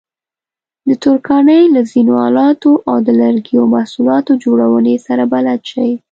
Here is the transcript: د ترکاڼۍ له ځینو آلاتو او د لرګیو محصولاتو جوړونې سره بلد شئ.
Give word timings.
د 0.87 0.89
ترکاڼۍ 1.03 1.63
له 1.75 1.81
ځینو 1.91 2.13
آلاتو 2.27 2.71
او 2.89 2.97
د 3.07 3.09
لرګیو 3.21 3.63
محصولاتو 3.73 4.31
جوړونې 4.43 4.95
سره 5.07 5.23
بلد 5.33 5.59
شئ. 5.71 5.91